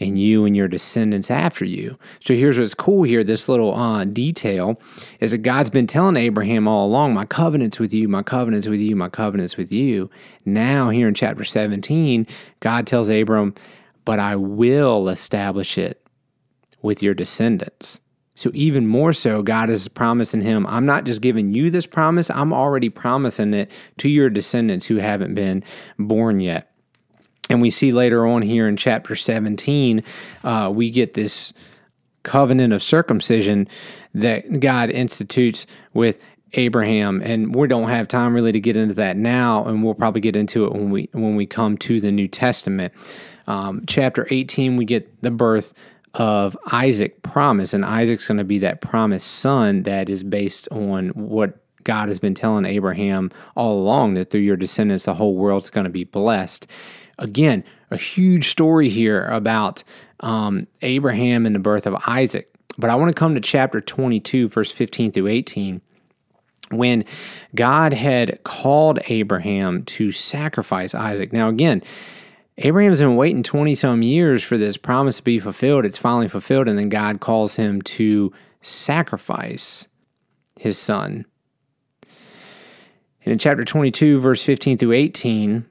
and 0.00 0.18
you 0.18 0.46
and 0.46 0.56
your 0.56 0.66
descendants 0.66 1.30
after 1.30 1.64
you. 1.64 1.98
So 2.24 2.34
here's 2.34 2.58
what's 2.58 2.74
cool 2.74 3.02
here 3.02 3.22
this 3.22 3.48
little 3.48 3.74
uh, 3.74 4.04
detail 4.04 4.80
is 5.20 5.30
that 5.30 5.38
God's 5.38 5.70
been 5.70 5.86
telling 5.86 6.16
Abraham 6.16 6.66
all 6.66 6.86
along, 6.86 7.14
My 7.14 7.26
covenants 7.26 7.78
with 7.78 7.92
you, 7.92 8.08
my 8.08 8.22
covenants 8.22 8.66
with 8.66 8.80
you, 8.80 8.96
my 8.96 9.10
covenants 9.10 9.56
with 9.56 9.70
you. 9.70 10.10
Now, 10.44 10.88
here 10.88 11.06
in 11.06 11.14
chapter 11.14 11.44
17, 11.44 12.26
God 12.60 12.86
tells 12.86 13.08
Abram, 13.08 13.54
But 14.04 14.18
I 14.18 14.36
will 14.36 15.08
establish 15.08 15.76
it 15.76 16.04
with 16.82 17.02
your 17.02 17.14
descendants. 17.14 18.00
So, 18.34 18.50
even 18.54 18.86
more 18.86 19.12
so, 19.12 19.42
God 19.42 19.68
is 19.68 19.86
promising 19.88 20.40
him, 20.40 20.66
I'm 20.66 20.86
not 20.86 21.04
just 21.04 21.20
giving 21.20 21.52
you 21.52 21.68
this 21.68 21.84
promise, 21.84 22.30
I'm 22.30 22.54
already 22.54 22.88
promising 22.88 23.52
it 23.52 23.70
to 23.98 24.08
your 24.08 24.30
descendants 24.30 24.86
who 24.86 24.96
haven't 24.96 25.34
been 25.34 25.62
born 25.98 26.40
yet. 26.40 26.69
And 27.50 27.60
we 27.60 27.68
see 27.68 27.92
later 27.92 28.26
on 28.26 28.42
here 28.42 28.68
in 28.68 28.76
chapter 28.76 29.16
17, 29.16 30.02
uh, 30.44 30.70
we 30.72 30.88
get 30.88 31.14
this 31.14 31.52
covenant 32.22 32.72
of 32.72 32.82
circumcision 32.82 33.68
that 34.14 34.60
God 34.60 34.88
institutes 34.90 35.66
with 35.92 36.18
Abraham, 36.54 37.20
and 37.22 37.54
we 37.54 37.68
don't 37.68 37.88
have 37.88 38.08
time 38.08 38.34
really 38.34 38.52
to 38.52 38.60
get 38.60 38.76
into 38.76 38.94
that 38.94 39.16
now, 39.16 39.64
and 39.64 39.84
we'll 39.84 39.94
probably 39.94 40.20
get 40.20 40.36
into 40.36 40.64
it 40.64 40.72
when 40.72 40.90
we 40.90 41.08
when 41.12 41.36
we 41.36 41.46
come 41.46 41.76
to 41.78 42.00
the 42.00 42.10
New 42.10 42.26
Testament. 42.28 42.92
Um, 43.46 43.84
chapter 43.86 44.26
18, 44.30 44.76
we 44.76 44.84
get 44.84 45.22
the 45.22 45.30
birth 45.30 45.72
of 46.14 46.56
Isaac 46.72 47.22
promise, 47.22 47.72
and 47.72 47.84
Isaac's 47.84 48.26
going 48.26 48.38
to 48.38 48.44
be 48.44 48.58
that 48.60 48.80
promised 48.80 49.28
son 49.28 49.84
that 49.84 50.08
is 50.08 50.22
based 50.22 50.68
on 50.70 51.08
what 51.10 51.56
God 51.84 52.08
has 52.08 52.18
been 52.18 52.34
telling 52.34 52.64
Abraham 52.64 53.30
all 53.56 53.78
along 53.78 54.14
that 54.14 54.30
through 54.30 54.40
your 54.40 54.56
descendants 54.56 55.04
the 55.04 55.14
whole 55.14 55.34
world's 55.34 55.70
going 55.70 55.84
to 55.84 55.90
be 55.90 56.04
blessed. 56.04 56.66
Again, 57.20 57.62
a 57.90 57.96
huge 57.96 58.48
story 58.48 58.88
here 58.88 59.26
about 59.26 59.84
um, 60.20 60.66
Abraham 60.82 61.46
and 61.46 61.54
the 61.54 61.60
birth 61.60 61.86
of 61.86 61.94
Isaac. 62.06 62.52
But 62.78 62.90
I 62.90 62.96
want 62.96 63.10
to 63.10 63.18
come 63.18 63.34
to 63.34 63.40
chapter 63.40 63.80
22, 63.80 64.48
verse 64.48 64.72
15 64.72 65.12
through 65.12 65.28
18 65.28 65.80
when 66.70 67.04
God 67.54 67.92
had 67.92 68.42
called 68.44 69.00
Abraham 69.08 69.82
to 69.84 70.12
sacrifice 70.12 70.94
Isaac. 70.94 71.32
Now, 71.32 71.48
again, 71.48 71.82
Abraham's 72.58 73.00
been 73.00 73.16
waiting 73.16 73.42
20 73.42 73.74
some 73.74 74.02
years 74.02 74.42
for 74.42 74.58
this 74.58 74.76
promise 74.76 75.16
to 75.16 75.24
be 75.24 75.38
fulfilled. 75.38 75.84
It's 75.84 75.98
finally 75.98 76.28
fulfilled, 76.28 76.68
and 76.68 76.78
then 76.78 76.88
God 76.88 77.20
calls 77.20 77.56
him 77.56 77.82
to 77.82 78.32
sacrifice 78.60 79.88
his 80.58 80.78
son. 80.78 81.24
And 83.24 83.32
in 83.32 83.38
chapter 83.38 83.64
22, 83.64 84.18
verse 84.18 84.42
15 84.42 84.78
through 84.78 84.92
18, 84.92 85.66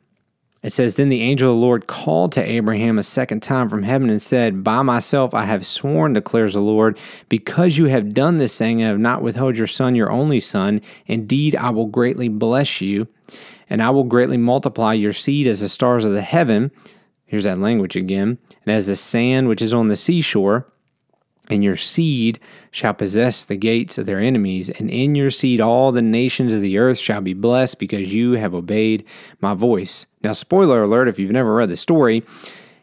it 0.62 0.72
says, 0.72 0.96
Then 0.96 1.10
the 1.10 1.22
angel 1.22 1.52
of 1.52 1.58
the 1.58 1.62
Lord 1.62 1.88
called 1.88 2.32
to 2.34 2.44
Abraham 2.44 2.98
a 2.98 3.04
second 3.04 3.42
time 3.42 3.70
from 3.70 3.84
heaven 3.84 4.10
and 4.10 4.22
said, 4.22 4.64
By 4.64 4.82
myself 4.82 5.34
I 5.34 5.46
have 5.46 5.66
sworn, 5.66 6.14
declares 6.14 6.54
the 6.54 6.62
Lord, 6.62 6.98
because 7.30 7.78
you 7.78 7.86
have 7.86 8.14
done 8.14 8.38
this 8.38 8.58
thing 8.58 8.82
and 8.82 8.90
have 8.90 9.00
not 9.00 9.22
withheld 9.22 9.58
your 9.58 9.68
son, 9.68 9.96
your 9.96 10.12
only 10.12 10.40
son. 10.40 10.82
Indeed, 11.06 11.56
I 11.56 11.70
will 11.70 11.88
greatly 11.88 12.28
bless 12.28 12.82
you, 12.82 13.08
and 13.70 13.82
I 13.82 13.90
will 13.90 14.04
greatly 14.04 14.38
multiply 14.38 14.94
your 14.94 15.14
seed 15.14 15.48
as 15.48 15.62
the 15.62 15.70
stars 15.70 16.04
of 16.04 16.14
the 16.14 16.22
heaven. 16.22 16.72
Here's 17.26 17.46
that 17.46 17.60
language 17.60 17.96
again. 17.96 18.38
And 18.66 18.76
as 18.76 18.88
the 18.88 18.96
sand 18.96 19.48
which 19.48 19.62
is 19.62 19.74
on 19.74 19.88
the 19.88 19.96
seashore 19.96 20.68
and 21.50 21.64
your 21.64 21.76
seed 21.76 22.40
shall 22.72 22.94
possess 22.94 23.44
the 23.44 23.58
gates 23.58 23.98
of 23.98 24.06
their 24.06 24.20
enemies, 24.20 24.70
and 24.70 24.90
in 24.90 25.16
your 25.16 25.32
seed 25.32 25.60
all 25.60 25.92
the 25.92 26.02
nations 26.02 26.54
of 26.54 26.62
the 26.62 26.78
earth 26.78 27.00
shall 27.00 27.22
be 27.22 27.34
blessed 27.34 27.80
because 27.80 28.14
you 28.14 28.34
have 28.34 28.54
obeyed 28.54 29.06
my 29.42 29.54
voice. 29.54 30.06
Now, 30.24 30.34
spoiler 30.34 30.84
alert 30.84 31.08
if 31.08 31.18
you've 31.18 31.32
never 31.32 31.56
read 31.56 31.70
the 31.70 31.78
story, 31.78 32.24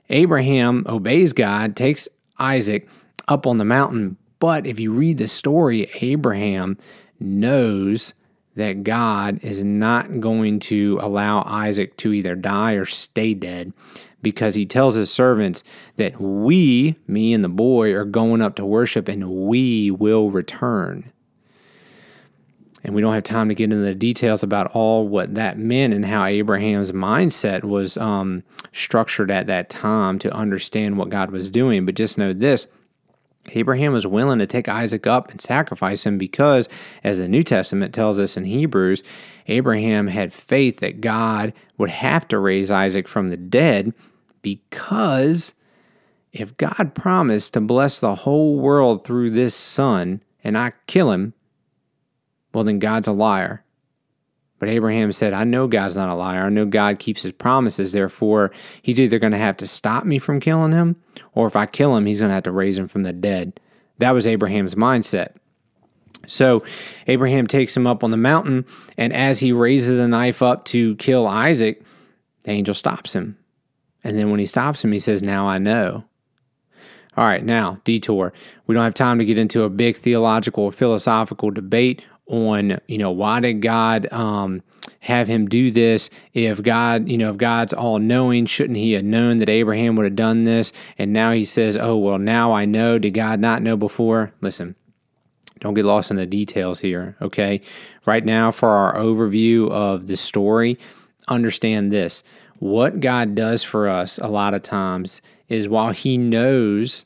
Abraham 0.09 0.85
obeys 0.89 1.33
God, 1.33 1.77
takes 1.77 2.09
Isaac 2.39 2.89
up 3.29 3.47
on 3.47 3.59
the 3.59 3.65
mountain, 3.65 4.17
but 4.39 4.67
if 4.67 4.79
you 4.79 4.93
read 4.93 5.19
the 5.19 5.29
story, 5.29 5.91
Abraham 6.01 6.77
knows 7.19 8.15
that 8.57 8.85
God 8.85 9.39
is 9.43 9.63
not 9.63 10.21
going 10.21 10.61
to 10.61 10.99
allow 11.03 11.43
Isaac 11.47 11.97
to 11.99 12.13
either 12.13 12.35
die 12.35 12.73
or 12.73 12.87
stay 12.87 13.35
dead 13.35 13.73
because 14.27 14.57
he 14.57 14.67
tells 14.67 14.97
his 14.97 15.09
servants 15.09 15.63
that 15.95 16.21
we, 16.21 16.97
me 17.07 17.33
and 17.33 17.45
the 17.45 17.49
boy, 17.49 17.93
are 17.93 18.05
going 18.05 18.43
up 18.43 18.57
to 18.57 18.67
worship 18.67 19.07
and 19.07 19.31
we 19.31 19.89
will 19.93 20.33
return. 20.33 21.13
And 22.83 22.93
we 22.93 23.01
don't 23.01 23.15
have 23.15 23.23
time 23.23 23.49
to 23.51 23.55
get 23.55 23.71
into 23.71 23.77
the 23.77 23.95
details 23.95 24.43
about 24.43 24.73
all 24.73 25.07
what 25.07 25.37
that 25.37 25.59
meant 25.59 25.95
and 25.95 26.05
how 26.05 26.25
Abraham's 26.25 26.91
mindset 26.91 27.63
was 27.63 27.97
um, 27.99 28.43
structured 28.73 29.31
at 29.31 29.47
that 29.47 29.71
time 29.71 30.19
to 30.19 30.35
understand 30.35 30.99
what 30.99 31.09
God 31.09 31.31
was 31.31 31.49
doing. 31.49 31.87
But 31.87 31.95
just 31.95 32.19
know 32.19 32.33
this 32.33 32.67
Abraham 33.53 33.93
was 33.93 34.09
willing 34.09 34.41
to 34.41 34.47
take 34.49 34.69
Isaac 34.69 35.07
up 35.07 35.31
and 35.31 35.41
sacrifice 35.41 36.05
him 36.05 36.19
because, 36.19 36.69
as 37.05 37.19
the 37.19 37.29
New 37.29 37.45
Testament 37.45 37.95
tells 37.95 38.19
us 38.19 38.37
in 38.37 38.45
Hebrews, 38.45 39.05
Abraham 39.47 40.09
had 40.09 40.33
faith 40.33 40.81
that 40.81 41.01
God 41.01 41.53
would 41.79 41.91
have 41.91 42.27
to 42.29 42.41
raise 42.41 42.73
Isaac 42.73 43.07
from 43.07 43.29
the 43.29 43.37
dead 43.37 43.95
because 44.47 45.57
if 46.33 46.57
God 46.57 46.95
promised 46.95 47.55
to 47.55 47.61
bless 47.61 47.99
the 47.99 48.15
whole 48.15 48.61
world 48.61 49.05
through 49.05 49.31
this 49.31 49.57
son 49.57 50.23
and 50.45 50.57
I 50.57 50.73
kill 50.87 51.11
him, 51.11 51.35
well, 52.55 52.63
then 52.63 52.79
God's 52.79 53.09
a 53.09 53.13
liar. 53.13 53.65
But 54.61 54.69
Abraham 54.69 55.11
said, 55.11 55.33
I 55.33 55.43
know 55.43 55.67
God's 55.67 55.97
not 55.97 56.11
a 56.11 56.15
liar. 56.15 56.45
I 56.45 56.51
know 56.51 56.65
God 56.65 57.01
keeps 57.01 57.25
his 57.25 57.33
promises. 57.33 57.91
Therefore, 57.91 58.53
he's 58.83 59.01
either 59.01 59.19
going 59.19 59.33
to 59.33 59.39
have 59.39 59.57
to 59.57 59.67
stop 59.67 60.05
me 60.05 60.21
from 60.21 60.39
killing 60.39 60.71
him, 60.71 60.95
or 61.33 61.49
if 61.49 61.57
I 61.57 61.67
kill 61.67 61.97
him, 61.97 62.07
he's 62.07 62.21
going 62.21 62.31
to 62.31 62.35
have 62.35 62.45
to 62.45 62.53
raise 62.53 62.79
him 62.79 62.87
from 62.87 63.03
the 63.03 63.13
dead. 63.13 63.59
That 63.99 64.13
was 64.13 64.29
Abraham's 64.29 64.77
mindset. 64.77 65.35
So 66.29 66.65
Abraham 67.09 67.49
takes 67.49 67.77
him 67.77 67.89
up 67.89 68.05
on 68.05 68.13
the 68.13 68.17
mountain, 68.17 68.65
and 68.97 69.13
as 69.13 69.41
he 69.41 69.51
raises 69.51 69.99
the 69.99 70.07
knife 70.07 70.41
up 70.41 70.67
to 70.67 70.95
kill 70.97 71.27
Isaac, 71.27 71.83
the 72.45 72.53
angel 72.53 72.75
stops 72.75 73.13
him. 73.13 73.37
And 74.07 74.17
then 74.17 74.31
when 74.31 74.39
he 74.39 74.47
stops 74.47 74.85
him, 74.85 74.93
he 74.93 75.01
says, 75.01 75.21
Now 75.21 75.49
I 75.49 75.59
know. 75.59 76.05
All 77.17 77.27
right, 77.27 77.45
now, 77.45 77.81
detour. 77.83 78.33
We 78.67 78.75
don't 78.75 78.85
have 78.85 78.95
time 78.95 79.19
to 79.19 79.25
get 79.25 79.37
into 79.37 79.65
a 79.65 79.69
big 79.69 79.97
theological 79.97 80.65
or 80.65 80.73
philosophical 80.73 81.51
debate 81.51 82.07
on, 82.29 82.79
you 82.87 82.99
know, 82.99 83.11
why 83.11 83.41
did 83.41 83.63
God 83.63 84.07
um, 84.13 84.63
have 85.01 85.27
him 85.27 85.49
do 85.49 85.73
this? 85.73 86.09
If 86.35 86.63
God, 86.63 87.09
you 87.09 87.19
know, 87.19 87.31
if 87.31 87.37
God's 87.37 87.73
all 87.73 87.99
knowing, 87.99 88.47
shouldn't 88.47 88.79
he 88.79 88.93
have 88.93 89.03
known 89.03 89.39
that 89.39 89.49
Abraham 89.49 89.97
would 89.97 90.05
have 90.05 90.15
done 90.15 90.45
this? 90.45 90.73
And 90.99 91.13
now 91.13 91.33
he 91.33 91.45
says, 91.45 91.77
oh, 91.77 91.97
well, 91.97 92.19
now 92.19 92.53
I 92.53 92.65
know. 92.65 93.01
Did 93.01 93.11
God 93.11 93.41
not 93.41 93.61
know 93.61 93.77
before? 93.77 94.33
Listen, 94.41 94.77
don't 95.59 95.75
get 95.75 95.85
lost 95.85 96.13
in 96.13 96.17
the 96.17 96.27
details 96.27 96.79
here, 96.79 97.17
okay? 97.21 97.61
Right 98.05 98.25
now, 98.25 98.53
for 98.53 98.69
our 98.69 98.95
overview 98.95 99.69
of 99.71 100.07
the 100.07 100.17
story, 100.17 100.79
understand 101.27 101.91
this 101.91 102.23
what 102.59 103.01
God 103.01 103.35
does 103.35 103.63
for 103.63 103.89
us 103.89 104.19
a 104.19 104.29
lot 104.29 104.55
of 104.55 104.63
times 104.63 105.21
is 105.49 105.69
while 105.69 105.93
He 105.93 106.17
knows 106.17 107.05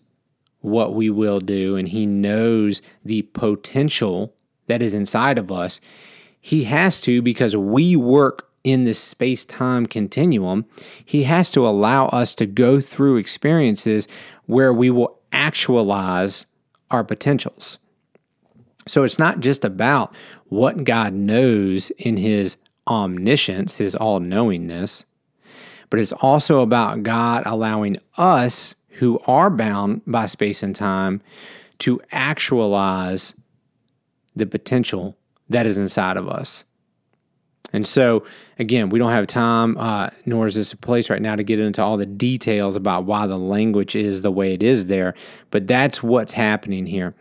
what 0.60 0.94
we 0.94 1.10
will 1.10 1.40
do 1.40 1.76
and 1.76 1.88
He 1.88 2.06
knows 2.06 2.82
the 3.04 3.22
potential 3.22 4.34
that 4.66 4.82
is 4.82 4.94
inside 4.94 5.38
of 5.38 5.50
us, 5.50 5.80
He 6.40 6.64
has 6.64 7.00
to, 7.02 7.22
because 7.22 7.56
we 7.56 7.96
work 7.96 8.48
in 8.62 8.84
this 8.84 8.98
space 8.98 9.44
time 9.44 9.86
continuum, 9.86 10.66
He 11.04 11.24
has 11.24 11.50
to 11.50 11.66
allow 11.66 12.06
us 12.06 12.34
to 12.36 12.46
go 12.46 12.80
through 12.80 13.16
experiences 13.16 14.06
where 14.46 14.72
we 14.72 14.90
will 14.90 15.18
actualize 15.32 16.46
our 16.90 17.04
potentials. 17.04 17.78
So 18.86 19.04
it's 19.04 19.18
not 19.18 19.40
just 19.40 19.64
about 19.64 20.14
what 20.46 20.84
God 20.84 21.12
knows 21.12 21.90
in 21.90 22.16
His 22.16 22.56
omniscience, 22.86 23.78
His 23.78 23.94
all 23.94 24.20
knowingness 24.20 25.04
but 25.90 25.98
it's 25.98 26.12
also 26.12 26.60
about 26.62 27.02
God 27.02 27.42
allowing 27.44 27.98
us 28.16 28.74
who 28.88 29.18
are 29.26 29.50
bound 29.50 30.02
by 30.06 30.26
space 30.26 30.62
and 30.62 30.74
time 30.74 31.20
to 31.80 32.00
actualize 32.12 33.34
the 34.36 34.46
potential 34.46 35.16
that 35.48 35.66
is 35.66 35.76
inside 35.76 36.16
of 36.16 36.28
us. 36.28 36.64
And 37.72 37.86
so, 37.86 38.24
again, 38.58 38.88
we 38.88 38.98
don't 38.98 39.12
have 39.12 39.26
time, 39.26 39.78
uh, 39.78 40.10
nor 40.26 40.46
is 40.46 40.56
this 40.56 40.72
a 40.72 40.76
place 40.76 41.08
right 41.08 41.22
now 41.22 41.36
to 41.36 41.44
get 41.44 41.60
into 41.60 41.82
all 41.82 41.96
the 41.96 42.06
details 42.06 42.74
about 42.74 43.04
why 43.04 43.26
the 43.26 43.38
language 43.38 43.94
is 43.94 44.22
the 44.22 44.30
way 44.30 44.54
it 44.54 44.62
is 44.62 44.86
there, 44.86 45.14
but 45.50 45.66
that's 45.66 46.02
what's 46.02 46.32
happening 46.32 46.86
here. 46.86 47.14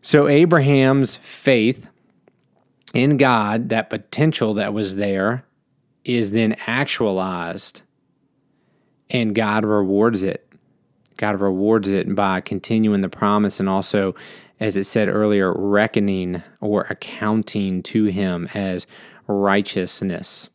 So, 0.00 0.26
Abraham's 0.26 1.16
faith 1.16 1.88
in 2.94 3.18
God, 3.18 3.68
that 3.68 3.90
potential 3.90 4.54
that 4.54 4.72
was 4.72 4.96
there, 4.96 5.44
is 6.08 6.30
then 6.30 6.56
actualized 6.66 7.82
and 9.10 9.34
God 9.34 9.64
rewards 9.64 10.22
it. 10.22 10.44
God 11.16 11.40
rewards 11.40 11.90
it 11.90 12.14
by 12.14 12.40
continuing 12.40 13.00
the 13.00 13.08
promise 13.08 13.58
and 13.58 13.68
also, 13.68 14.14
as 14.60 14.76
it 14.76 14.84
said 14.84 15.08
earlier, 15.08 15.52
reckoning 15.52 16.42
or 16.60 16.86
accounting 16.90 17.82
to 17.84 18.04
him 18.04 18.48
as 18.54 18.86
righteousness. 19.26 20.48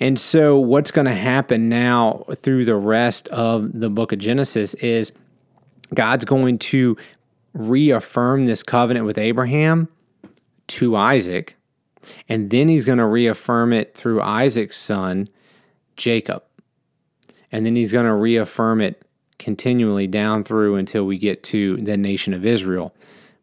And 0.00 0.18
so, 0.18 0.58
what's 0.58 0.90
going 0.90 1.06
to 1.06 1.14
happen 1.14 1.68
now 1.68 2.24
through 2.36 2.64
the 2.64 2.76
rest 2.76 3.28
of 3.28 3.78
the 3.78 3.90
book 3.90 4.12
of 4.12 4.18
Genesis 4.18 4.74
is 4.74 5.12
God's 5.94 6.24
going 6.24 6.58
to 6.58 6.96
reaffirm 7.54 8.46
this 8.46 8.62
covenant 8.62 9.06
with 9.06 9.18
Abraham 9.18 9.88
to 10.68 10.96
Isaac, 10.96 11.56
and 12.28 12.50
then 12.50 12.68
he's 12.68 12.84
going 12.84 12.98
to 12.98 13.06
reaffirm 13.06 13.72
it 13.72 13.94
through 13.94 14.20
Isaac's 14.20 14.76
son, 14.76 15.28
Jacob. 15.96 16.42
And 17.50 17.64
then 17.64 17.76
he's 17.76 17.92
going 17.92 18.06
to 18.06 18.14
reaffirm 18.14 18.80
it 18.80 19.02
continually 19.38 20.06
down 20.06 20.44
through 20.44 20.76
until 20.76 21.04
we 21.04 21.16
get 21.16 21.42
to 21.44 21.76
the 21.78 21.96
nation 21.96 22.34
of 22.34 22.44
Israel. 22.44 22.94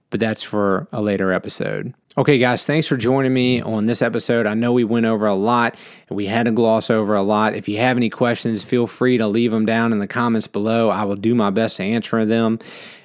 But 0.10 0.20
that's 0.20 0.44
for 0.44 0.88
a 0.92 1.02
later 1.02 1.32
episode. 1.32 1.94
Okay, 2.18 2.38
guys, 2.38 2.66
thanks 2.66 2.88
for 2.88 2.96
joining 2.96 3.34
me 3.34 3.62
on 3.62 3.88
this 3.88 4.02
episode. 4.02 4.46
I 4.46 4.54
know 4.54 4.72
we 4.72 4.86
went 4.86 5.06
over 5.06 5.26
a 5.26 5.36
lot 5.36 5.76
and 6.08 6.16
we 6.16 6.28
had 6.28 6.46
to 6.46 6.52
gloss 6.52 6.90
over 6.90 7.14
a 7.14 7.22
lot. 7.22 7.56
If 7.56 7.68
you 7.68 7.78
have 7.80 7.98
any 7.98 8.10
questions, 8.10 8.64
feel 8.64 8.88
free 8.88 9.18
to 9.18 9.28
leave 9.28 9.52
them 9.52 9.66
down 9.66 9.92
in 9.92 10.00
the 10.00 10.08
comments 10.08 10.48
below. 10.48 10.90
I 10.90 11.04
will 11.04 11.18
do 11.18 11.36
my 11.36 11.50
best 11.50 11.76
to 11.78 11.84
answer 11.84 12.24
them. 12.24 12.60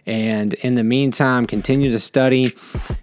And 0.06 0.54
in 0.54 0.76
the 0.76 0.84
meantime, 0.84 1.46
continue 1.46 1.90
to 1.90 1.98
study, 1.98 2.52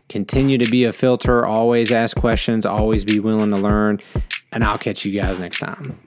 continue 0.07 0.57
to 0.57 0.71
be 0.71 0.85
a 0.85 0.93
filter, 0.93 1.45
always 1.45 1.91
ask 1.91 2.15
questions, 2.15 2.65
always 2.65 3.03
be 3.03 3.19
willing 3.19 3.49
to 3.49 3.57
learn. 3.57 3.99
And 4.53 4.63
I'll 4.63 4.77
catch 4.77 5.03
you 5.03 5.19
guys 5.19 5.39
next 5.39 5.59
time. 5.59 5.99